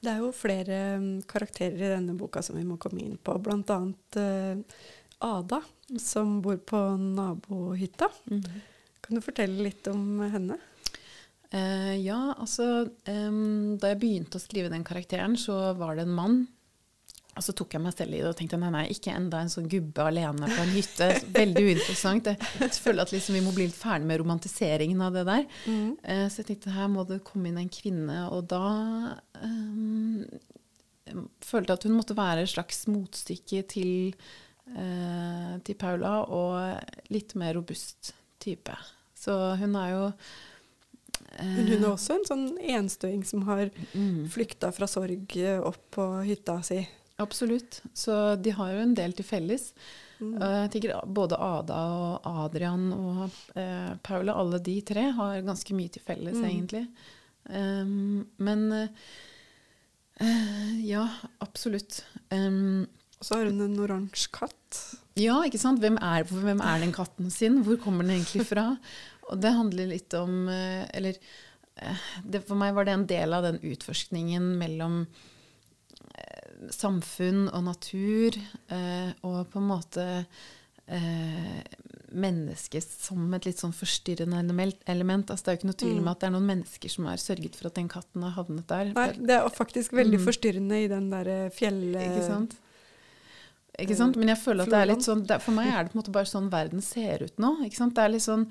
[0.00, 3.34] Det er jo flere mm, karakterer i denne boka som vi må komme inn på.
[3.44, 4.78] Blant annet uh,
[5.20, 5.60] Ada,
[6.00, 8.08] som bor på nabohytta.
[8.30, 8.44] Mm.
[9.04, 10.56] Kan du fortelle litt om henne?
[11.50, 16.14] Uh, ja, altså um, Da jeg begynte å skrive den karakteren, så var det en
[16.14, 16.40] mann.
[17.38, 19.50] Og så tok jeg meg selv i det og tenkte nei, nei, ikke enda en
[19.52, 21.08] sånn gubbe alene på en hytte.
[21.40, 22.30] Veldig uinteressant.
[22.30, 25.46] Jeg føler at liksom vi må bli litt ferdig med romantiseringen av det der.
[25.66, 25.90] Mm.
[26.04, 28.24] Uh, så jeg tenkte her må det komme inn en kvinne.
[28.34, 28.64] Og da
[29.42, 30.22] um,
[31.42, 34.14] følte jeg at hun måtte være et slags motstykke til,
[34.76, 38.76] uh, til Paula, og litt mer robust type.
[39.18, 40.06] Så hun er jo
[41.40, 44.26] men hun er også en sånn enstøing som har mm.
[44.32, 46.80] flykta fra sorg opp på hytta si.
[47.22, 47.82] Absolutt.
[47.94, 49.70] Så de har jo en del til felles.
[50.20, 50.34] Mm.
[50.40, 53.22] Jeg tenker Både Ada og Adrian og
[53.56, 56.46] eh, Paula, alle de tre, har ganske mye til felles, mm.
[56.48, 56.84] egentlig.
[57.50, 58.88] Um, men uh,
[60.84, 61.06] ja,
[61.44, 62.02] absolutt.
[62.32, 62.86] Um,
[63.20, 64.78] og så har hun en oransje katt.
[65.20, 65.80] Ja, ikke sant.
[65.82, 67.58] Hvem er, hvem er den katten sin?
[67.66, 68.78] Hvor kommer den egentlig fra?
[69.30, 71.18] Og det handler litt om eh, Eller
[71.76, 75.02] eh, det, for meg var det en del av den utforskningen mellom
[76.14, 78.36] eh, samfunn og natur,
[79.22, 80.06] og på en måte
[82.10, 84.76] mennesket som et litt sånn forstyrrende element.
[84.90, 85.30] element.
[85.30, 86.10] Altså, det er jo ikke noe tvil om Mm.
[86.10, 88.90] at det er noen mennesker som har sørget for at den katten har havnet der.
[88.92, 90.26] Nei, det er faktisk veldig Mm.
[90.26, 91.80] forstyrrende i den der fjell...
[91.94, 92.56] Ikke sant?
[93.82, 94.16] Ikke sant?
[94.20, 96.12] Men jeg føler at det er litt sånn For meg er det på en måte
[96.14, 97.54] bare sånn verden ser ut nå.
[97.66, 97.94] Ikke sant?
[97.96, 98.46] Det er litt sånn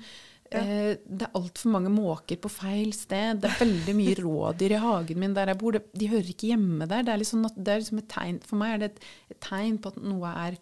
[0.50, 0.58] Ja.
[0.64, 3.40] eh, Det er altfor mange måker på feil sted.
[3.40, 5.78] Det er veldig mye rådyr i hagen min der jeg bor.
[5.78, 7.02] De hører ikke hjemme der.
[7.06, 9.78] Det er, liksom, det er liksom et tegn For meg er det et, et tegn
[9.78, 10.58] på at noe er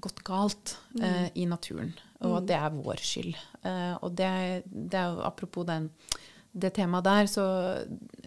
[0.00, 1.92] gått galt eh, i naturen.
[2.22, 3.34] Og at det er vår skyld.
[3.66, 5.90] Eh, og det, det er apropos den
[6.58, 7.44] det temaet der, så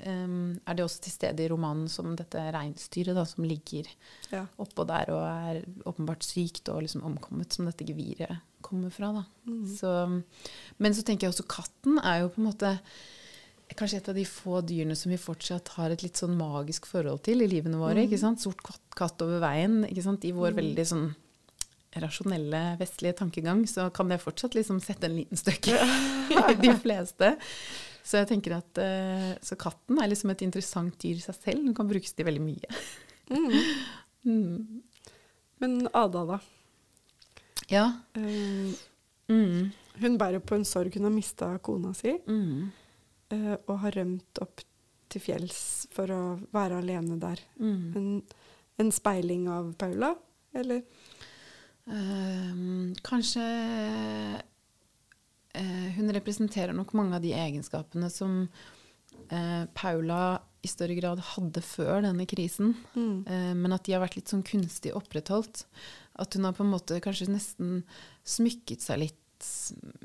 [0.08, 3.88] em, er det også til stede i romanen som dette reinsdyret da, som ligger
[4.32, 4.46] Ja.
[4.58, 9.12] oppå der og er åpenbart sykt og liksom omkommet, som dette geviret kommer fra.
[9.14, 9.24] Da.
[9.78, 9.92] Så,
[10.80, 12.76] men så tenker jeg også katten er jo på en måte
[13.78, 17.22] kanskje et av de få dyrene som vi fortsatt har et litt sånn magisk forhold
[17.24, 18.04] til i livene våre.
[18.04, 18.42] ikke sant?
[18.44, 19.86] Sort katt, katt over veien.
[19.88, 20.26] ikke sant?
[20.28, 21.06] I vår veldig sånn
[22.02, 27.34] rasjonelle vestlige tankegang så kan det fortsatt liksom sette en liten støkk i de fleste.
[28.04, 31.66] Så jeg tenker at eh, så katten er liksom et interessant dyr i seg selv.
[31.68, 32.82] Den kan brukes til veldig mye.
[33.32, 34.82] Mm.
[35.62, 36.40] Men Ada, da?
[37.72, 37.86] Ja.
[38.18, 38.74] Uh,
[39.32, 39.70] Mm.
[40.02, 40.92] hun bærer på en sorg.
[40.98, 42.72] Hun har mista kona si Mm.
[43.32, 44.60] eh, og har rømt opp
[45.08, 47.40] til fjells for å være alene der.
[47.60, 47.96] Mm.
[47.96, 48.24] En,
[48.80, 50.16] en speiling av Paula,
[50.54, 50.82] eller?
[51.88, 53.46] Uh, kanskje
[55.58, 58.44] eh, Hun representerer nok mange av de egenskapene som
[59.30, 62.76] eh, Paula i større grad hadde før denne krisen.
[62.94, 63.16] Mm.
[63.26, 65.66] Eh, men at de har vært litt sånn kunstig opprettholdt.
[66.22, 67.82] At hun har på en måte kanskje nesten
[68.28, 69.18] smykket seg litt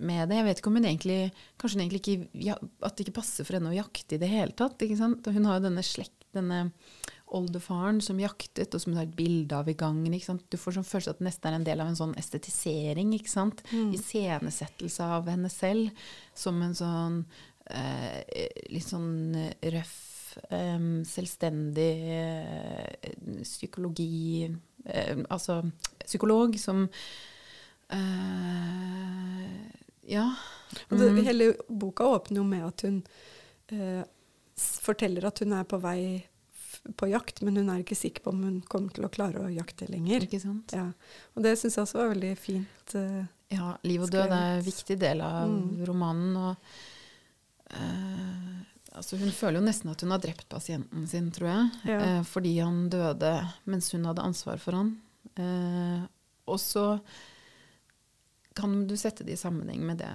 [0.00, 0.38] med det.
[0.38, 1.18] Jeg vet ikke om hun egentlig
[1.60, 4.30] Kanskje hun egentlig ikke ja, At det ikke passer for henne å jakte i det
[4.32, 4.80] hele tatt.
[4.80, 5.28] ikke sant?
[5.28, 6.70] Og hun har jo denne slekt, denne
[7.34, 10.14] oldefaren som jaktet, og som hun har et bilde av i gangen.
[10.50, 13.12] Du får sånn følelse at det nesten er en del av en sånn estetisering.
[13.14, 13.62] ikke sant?
[13.72, 15.90] Iscenesettelse av henne selv
[16.34, 17.24] som en sånn
[17.70, 18.22] eh,
[18.70, 19.34] litt sånn
[19.74, 23.12] røff, eh, selvstendig eh,
[23.42, 24.46] psykologi
[24.84, 25.62] eh, Altså
[26.04, 26.88] psykolog som
[27.90, 29.70] eh,
[30.06, 30.34] Ja.
[30.90, 30.98] Mm.
[31.00, 31.24] det, Mm.
[31.24, 33.02] Hele boka åpner jo med at hun
[33.68, 34.04] eh,
[34.56, 36.24] forteller at hun er på vei
[36.96, 39.52] på jakt, men hun er ikke sikker på om hun kommer til å klare å
[39.52, 40.22] jakte lenger.
[40.28, 40.72] Ikke sant?
[40.76, 40.86] Ja.
[41.34, 42.94] Og det syns jeg også var veldig fint.
[42.94, 45.84] Uh, Ja, liv og død er en viktig del av Mm.
[45.86, 46.36] romanen.
[46.36, 46.56] Og,
[47.70, 48.56] uh,
[48.98, 51.70] altså hun føler jo nesten at hun har drept pasienten sin, tror jeg.
[51.92, 51.98] Ja.
[52.18, 53.32] Uh, fordi han døde
[53.66, 54.96] mens hun hadde ansvar for han.
[56.46, 57.00] Og så
[58.56, 60.12] kan du sette det i sammenheng med det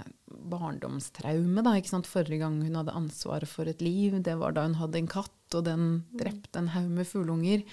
[0.52, 1.64] barndomstraumet.
[1.66, 2.10] da, ikke sant?
[2.10, 5.58] Forrige gang hun hadde ansvaret for et liv, det var da hun hadde en katt,
[5.58, 7.66] og den drepte en haug med fuglunger.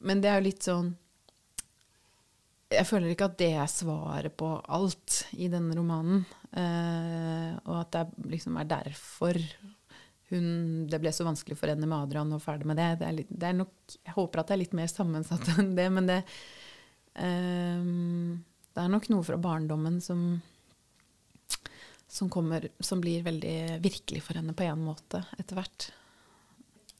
[0.00, 0.94] Men det er jo litt sånn
[2.70, 6.22] jeg føler ikke at det er svaret på alt i denne romanen.
[6.54, 9.38] Eh, og at det liksom er derfor
[10.30, 12.92] hun, det ble så vanskelig for henne med Adrian og ferdig med det.
[13.00, 15.72] det, er litt, det er nok, jeg håper at det er litt mer sammensatt enn
[15.78, 16.20] det, men det,
[17.18, 17.90] eh,
[18.74, 20.40] det er nok noe fra barndommen som,
[22.06, 25.90] som, kommer, som blir veldig virkelig for henne på en måte etter hvert.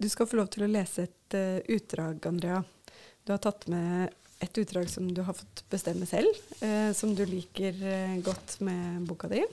[0.01, 2.63] Du skal få lov til å lese et uh, utdrag, Andrea.
[3.25, 6.33] Du har tatt med et utdrag som du har fått bestemme selv,
[6.65, 9.45] uh, som du liker uh, godt med boka di.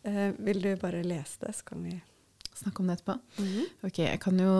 [0.00, 1.98] Vil du bare lese det, så kan vi
[2.60, 3.14] Snakke om det etterpå.
[3.88, 4.54] Ok, jeg kan jo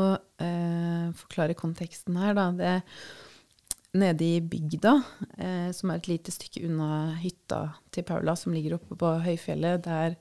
[1.21, 2.45] forklare konteksten her, da.
[2.57, 2.71] Det
[3.93, 4.93] nede i bygda,
[5.39, 9.83] eh, som er et lite stykke unna hytta til Paula, som ligger oppe på høyfjellet,
[9.87, 10.17] der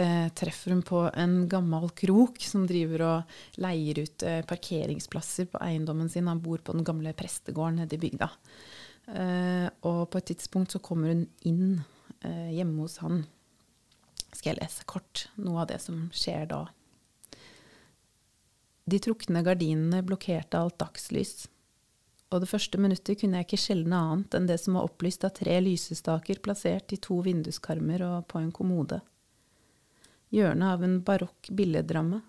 [0.00, 5.60] eh, treffer hun på en gammel krok som driver og leier ut eh, parkeringsplasser på
[5.64, 6.28] eiendommen sin.
[6.30, 8.30] Han bor på den gamle prestegården nede i bygda.
[9.06, 11.66] Eh, og på et tidspunkt så kommer hun inn
[12.22, 13.24] eh, hjemme hos han.
[14.32, 16.64] Skal jeg lese kort noe av det som skjer da.
[18.86, 21.48] De trukne gardinene blokkerte alt dagslys,
[22.36, 25.32] og det første minuttet kunne jeg ikke skjelne annet enn det som var opplyst av
[25.38, 29.00] tre lysestaker plassert i to vinduskarmer og på en kommode.
[30.34, 32.20] Hjørnet av en barokk billedramme,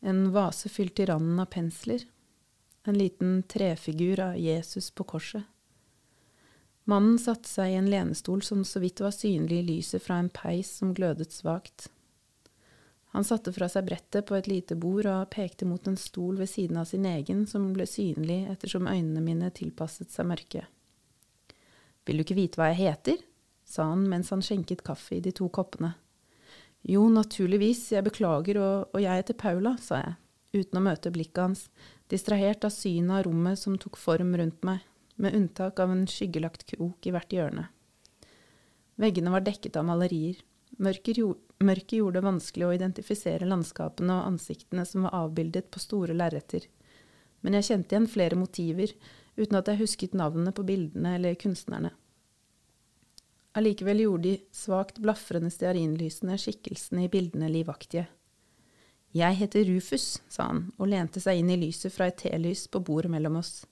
[0.00, 2.06] en vase fylt i randen av pensler,
[2.88, 5.44] en liten trefigur av Jesus på korset.
[6.88, 10.30] Mannen satte seg i en lenestol som så vidt var synlig i lyset fra en
[10.32, 11.90] peis som glødet svakt.
[13.18, 16.46] Han satte fra seg brettet på et lite bord og pekte mot en stol ved
[16.46, 20.68] siden av sin egen, som ble synlig ettersom øynene mine tilpasset seg mørket.
[22.06, 23.24] Vil du ikke vite hva jeg heter?
[23.66, 25.96] sa han mens han skjenket kaffe i de to koppene.
[26.86, 30.14] Jo, naturligvis, jeg beklager, og, og jeg heter Paula, sa jeg,
[30.62, 31.66] uten å møte blikket hans,
[32.06, 34.86] distrahert av synet av rommet som tok form rundt meg,
[35.18, 37.66] med unntak av en skyggelagt krok i hvert hjørne.
[38.94, 40.38] Veggene var dekket av malerier.
[40.78, 41.18] Mørket
[41.60, 46.66] gjorde det vanskelig å identifisere landskapene og ansiktene som var avbildet på store lerreter.
[47.40, 48.92] Men jeg kjente igjen flere motiver,
[49.36, 51.90] uten at jeg husket navnene på bildene eller kunstnerne.
[53.58, 58.06] Allikevel gjorde de svakt blafrende stearinlysene skikkelsene i bildene livaktige.
[59.16, 62.82] Jeg heter Rufus, sa han og lente seg inn i lyset fra et telys på
[62.84, 63.64] bordet mellom oss.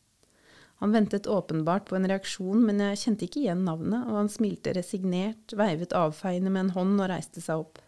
[0.83, 4.75] Han ventet åpenbart på en reaksjon, men jeg kjente ikke igjen navnet, og han smilte
[4.77, 7.81] resignert, veivet avfeiende med en hånd og reiste seg opp.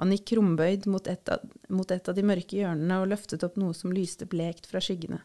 [0.00, 3.58] Han gikk krumbøyd mot et, av, mot et av de mørke hjørnene og løftet opp
[3.60, 5.20] noe som lyste blekt fra skyggene.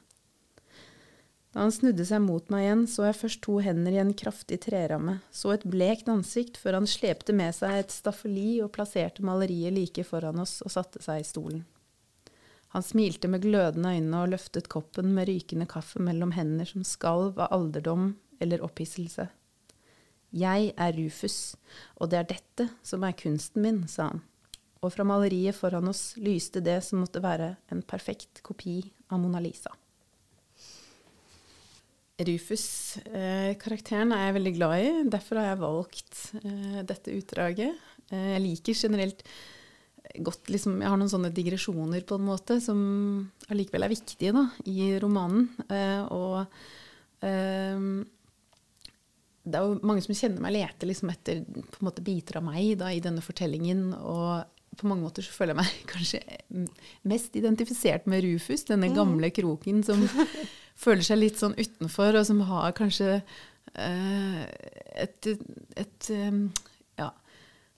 [1.55, 4.59] Da han snudde seg mot meg igjen, så jeg først to hender i en kraftig
[4.67, 9.73] treramme, så et blekt ansikt før han slepte med seg et staffeli og plasserte maleriet
[9.73, 11.63] like foran oss og satte seg i stolen.
[12.77, 17.39] Han smilte med glødende øyne og løftet koppen med rykende kaffe mellom hender som skalv
[17.41, 19.25] av alderdom eller opphisselse.
[20.37, 21.55] Jeg er Rufus,
[21.97, 24.21] og det er dette som er kunsten min, sa han,
[24.85, 28.77] og fra maleriet foran oss lyste det som måtte være en perfekt kopi
[29.09, 29.73] av Mona Lisa.
[32.29, 37.85] Rufus-karakteren eh, er jeg veldig glad i, derfor har jeg valgt eh, dette utdraget.
[38.11, 39.25] Eh, jeg liker generelt
[40.25, 42.79] godt liksom, Jeg har noen sånne digresjoner på en måte som
[43.51, 45.47] allikevel er viktige da, i romanen.
[45.69, 47.87] Eh, og eh,
[49.47, 52.47] det er jo mange som kjenner meg, leter liksom etter på en måte biter av
[52.47, 53.89] meg da, i denne fortellingen.
[53.95, 56.21] Og på mange måter så føler jeg meg kanskje
[57.07, 58.97] mest identifisert med Rufus, denne mm.
[58.97, 60.03] gamle kroken som
[60.83, 63.19] føler seg litt sånn utenfor, og som har kanskje
[63.73, 64.41] eh,
[65.07, 66.11] et, et, et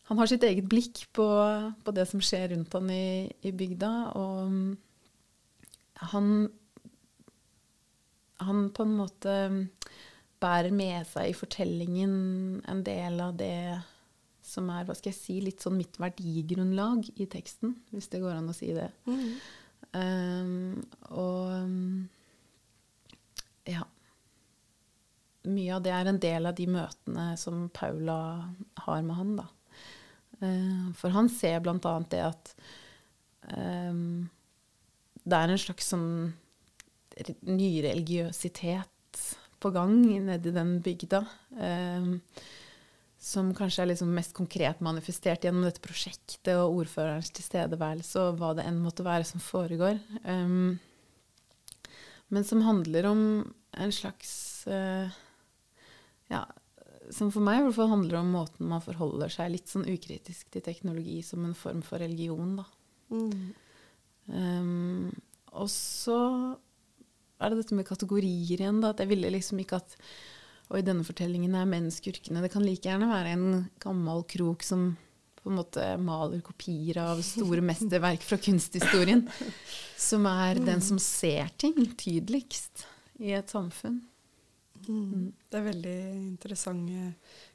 [0.10, 1.26] han har sitt eget blikk på,
[1.86, 3.91] på det som skjer rundt han i, i bygda.
[4.17, 4.41] Og
[6.10, 6.32] han,
[8.41, 9.36] han på en måte
[10.41, 12.13] bærer med seg i fortellingen
[12.72, 13.78] en del av det
[14.50, 18.39] som er hva skal jeg si, litt sånn mitt verdigrunnlag i teksten, hvis det går
[18.39, 18.89] an å si det.
[19.06, 19.30] Mm.
[19.93, 20.82] Um,
[21.13, 21.54] og
[23.69, 23.86] ja.
[25.50, 28.19] Mye av det er en del av de møtene som Paula
[28.88, 29.48] har med han, da.
[30.41, 31.95] Eh, for han ser bl.a.
[32.12, 32.54] det at
[33.54, 34.30] um,
[35.23, 36.12] det er en slags sånn
[37.43, 39.23] nyreligiøsitet
[39.60, 41.23] på gang nedi den bygda.
[41.60, 42.21] Um,
[43.19, 48.54] som kanskje er liksom mest konkret manifestert gjennom dette prosjektet og ordførerens tilstedeværelse og hva
[48.56, 49.99] det enn måtte være som foregår.
[50.23, 50.80] Um,
[52.32, 53.21] men som handler om
[53.75, 54.32] en slags
[54.71, 55.12] uh,
[56.32, 56.45] ja,
[57.13, 60.50] som for meg i hvert fall handler om måten man forholder seg litt sånn ukritisk
[60.54, 62.65] til teknologi som en form for religion, da.
[63.10, 63.45] Mm.
[64.30, 65.06] Um,
[65.58, 66.19] og så
[67.39, 68.93] er det dette med kategorier igjen, da.
[68.93, 69.98] At jeg ville liksom ikke at
[70.69, 72.43] Og i denne fortellingen er menn skurkene.
[72.45, 73.45] Det kan like gjerne være en
[73.82, 74.91] gammel krok som
[75.39, 79.24] på en måte maler kopier av store mesterverk fra kunsthistorien.
[79.98, 82.86] Som er den som ser ting tydeligst
[83.17, 84.04] i et samfunn.
[84.89, 85.34] Mm.
[85.49, 87.12] Det er veldig interessante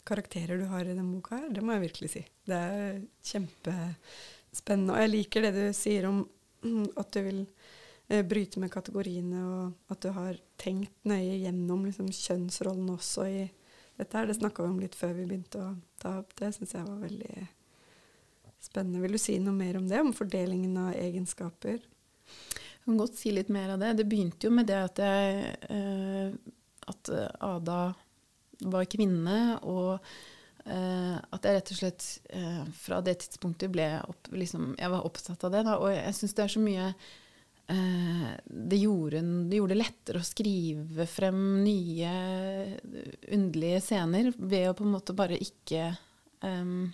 [0.07, 2.23] karakterer du har i denne boka her, det må jeg virkelig si.
[2.47, 4.94] Det er kjempespennende.
[4.94, 6.23] Og jeg liker det du sier om
[6.62, 11.85] mm, at du vil eh, bryte med kategoriene, og at du har tenkt nøye gjennom
[11.88, 13.44] liksom, kjønnsrollen også i
[13.99, 14.31] dette her.
[14.31, 16.35] Det snakka vi om litt før vi begynte å ta opp.
[16.38, 17.49] Det syns jeg var veldig
[18.62, 19.03] spennende.
[19.03, 21.83] Vil du si noe mer om det, om fordelingen av egenskaper?
[21.83, 23.97] Jeg kan godt si litt mer av det.
[23.99, 26.37] Det begynte jo med det at jeg eh,
[26.90, 27.81] at eh, Ada
[28.64, 34.31] var kvinne, og uh, at jeg rett og slett uh, fra det tidspunktet ble opp,
[34.33, 38.31] liksom, Jeg var opptatt av det, da, og jeg syns det er så mye uh,
[38.47, 42.14] det, gjorde, det gjorde det lettere å skrive frem nye
[43.35, 45.90] underlige scener ved å på en måte bare ikke
[46.47, 46.92] um,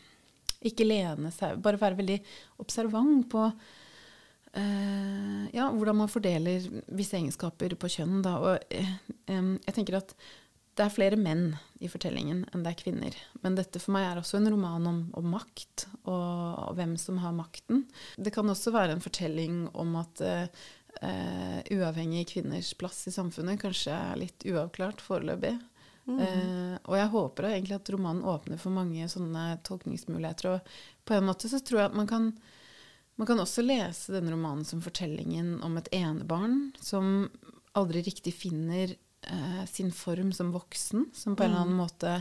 [0.60, 2.18] ikke lene seg Bare være veldig
[2.60, 3.46] observant på
[5.52, 8.20] ja, hvordan man fordeler visse egenskaper på kjønn.
[8.24, 8.36] Da.
[8.42, 8.94] Og uh,
[9.30, 10.14] um, jeg tenker at
[10.78, 13.16] det er flere menn i fortellingen enn det er kvinner.
[13.44, 17.18] Men dette for meg er også en roman om, om makt, og, og, hvem som
[17.20, 17.84] har makten.
[18.16, 20.46] Det kan også være en fortelling om at uh,
[21.70, 25.58] uavhengige kvinners plass i samfunnet kanskje er litt uavklart foreløpig.
[26.10, 26.80] Mm.
[26.88, 30.56] og jeg håper egentlig at romanen åpner for mange sånne tolkningsmuligheter.
[30.56, 30.72] Og
[31.06, 32.30] på en måte så tror jeg at man kan
[33.20, 37.28] man kan også lese denne romanen som fortellingen om et enebarn som
[37.76, 41.82] aldri riktig finner eh, sin form som voksen, som på en eller annen mm.
[41.84, 42.14] måte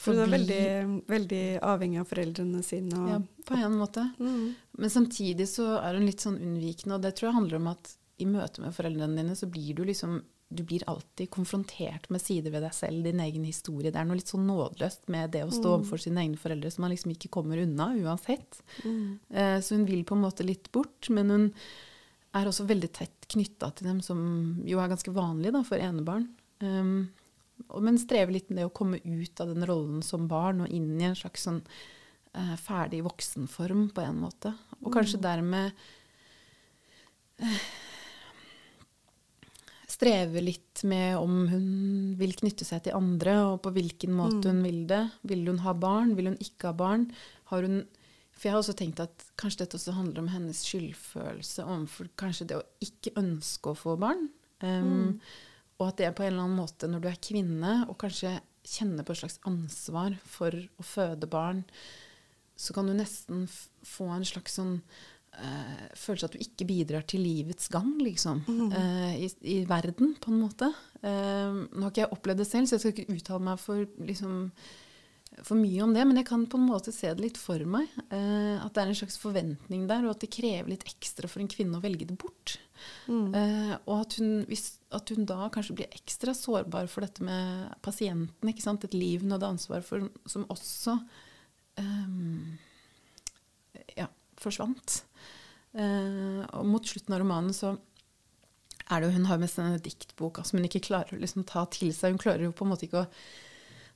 [0.00, 0.64] for hun er veldig,
[1.12, 3.00] veldig, avhengig av foreldrene sine.
[3.10, 4.06] ja, på en måte.
[4.16, 4.54] Mm.
[4.80, 7.90] Men samtidig så er hun litt sånn unnvikende, og det tror jeg handler om at
[8.20, 12.50] i møte med foreldrene dine så blir du liksom du blir alltid konfrontert med sider
[12.50, 13.92] ved deg selv, din egen historie.
[13.92, 15.74] Det er noe litt sånn nådeløst med det å stå Mm.
[15.76, 18.58] overfor sine egne foreldre som man liksom ikke kommer unna uansett.
[18.84, 19.20] Mm.
[19.30, 21.46] Eh, så hun vil på en måte litt bort, men hun
[22.34, 26.28] er også veldig tett knytta til dem, som jo er ganske vanlig da, for enebarn.
[26.60, 27.08] Um,
[27.78, 31.00] men strever litt med det å komme ut av den rollen som barn og inn
[31.00, 31.62] i en slags sånn
[32.34, 34.54] eh, ferdig voksenform på en måte.
[34.82, 35.72] Og kanskje dermed
[37.38, 37.58] eh,
[40.00, 41.66] streve litt med om hun
[42.16, 45.02] vil knytte seg til andre, og på hvilken måte hun vil det.
[45.28, 46.14] Vil hun ha barn?
[46.16, 47.10] Vil hun ikke ha barn?
[47.52, 47.82] Har hun
[48.32, 52.46] For jeg har også tenkt at kanskje dette også handler om hennes skyldfølelse overfor kanskje
[52.48, 54.30] det å ikke ønske å få barn.
[54.64, 55.20] Um,
[55.76, 58.38] Og at det er på en eller annen måte, når du er kvinne og kanskje
[58.64, 61.62] kjenner på et slags ansvar for å føde barn,
[62.56, 63.46] så kan du nesten
[63.84, 64.78] få en slags sånn
[65.38, 68.42] eh, følelse at du ikke bidrar til livets gang, liksom.
[68.76, 70.70] eh, i, I verden, på en måte.
[71.00, 73.84] Uh, nå har ikke jeg opplevd det selv, så jeg skal ikke uttale meg for,
[74.04, 74.34] liksom,
[75.40, 77.88] for mye om det, men jeg kan på en måte se det litt for meg.
[78.10, 81.48] at det er en slags forventning der, og at det krever litt ekstra for en
[81.48, 82.58] kvinne å velge det bort.
[83.36, 87.70] Eh, og at hun, hvis, at hun da kanskje blir ekstra sårbar for dette med
[87.84, 88.50] pasienten.
[88.50, 88.84] ikke sant?
[88.86, 90.96] Et liv hun hadde ansvar for, som også
[91.80, 91.86] ja,
[94.42, 95.02] forsvant.
[95.78, 97.76] Eh, og mot slutten av romanen så
[98.90, 101.46] er det jo Hun har med seg denne diktboka som hun ikke klarer å liksom
[101.46, 102.16] ta til seg.
[102.16, 103.08] Hun klarer jo på en måte ikke å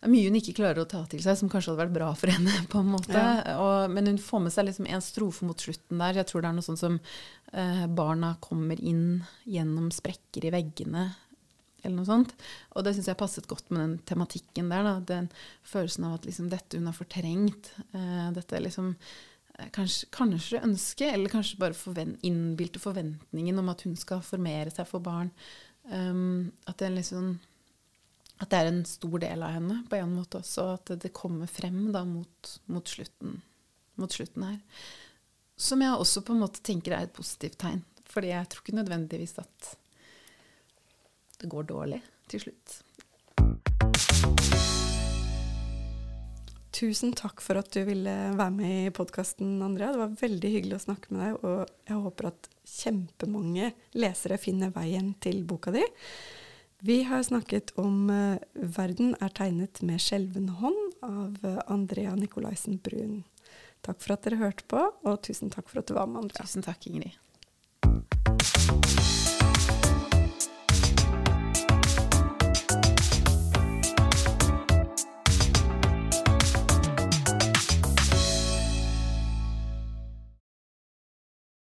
[0.04, 2.11] det er mye hun ikke klarer å ta til seg, som kanskje hadde vært bra
[2.12, 2.52] for henne.
[2.68, 3.16] på en måte.
[3.16, 3.54] Ja.
[3.57, 6.18] Og, men hun får med seg liksom en strofe mot slutten der.
[6.20, 6.98] Jeg tror det er noe sånn som
[7.57, 11.07] eh, barna kommer inn gjennom sprekker i veggene,
[11.80, 12.37] eller noe sånt.
[12.76, 14.85] Og det syns jeg passet godt med den tematikken der.
[14.85, 14.94] Da.
[15.09, 15.30] Den
[15.72, 18.92] følelsen av at liksom, dette hun har fortrengt, eh, dette liksom
[19.74, 24.88] Kanskje, kanskje ønsket, eller kanskje bare forvent, innbilte forventningen om at hun skal formere seg
[24.88, 25.30] for barn.
[25.84, 27.36] Um, at det liksom
[28.42, 31.46] at det er en stor del av henne på en måte også, at det kommer
[31.50, 33.38] frem da mot, mot, slutten,
[34.00, 34.58] mot slutten her.
[35.54, 37.84] Som jeg også på en måte tenker er et positivt tegn.
[38.10, 39.70] Fordi jeg tror ikke nødvendigvis at
[41.40, 42.80] det går dårlig til slutt.
[46.74, 49.92] Tusen takk for at du ville være med i podkasten, Andrea.
[49.94, 54.72] Det var veldig hyggelig å snakke med deg, og jeg håper at kjempemange lesere finner
[54.74, 55.84] veien til boka di.
[56.84, 62.82] Vi har snakket om eh, 'Verden er tegnet med skjelven hånd' av eh, Andrea Nikolaisen
[62.82, 63.22] Brun.
[63.87, 66.42] Takk for at dere hørte på, og tusen takk for at du var med, Andrea.
[66.42, 67.14] Tusen takk, Ingrid.